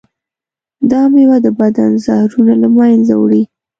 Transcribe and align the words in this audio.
دا 0.91 1.01
میوه 1.13 1.37
د 1.45 1.47
بدن 1.59 1.91
زهرونه 2.05 2.53
له 2.61 2.67
منځه 2.77 3.13
وړي. 3.17 3.41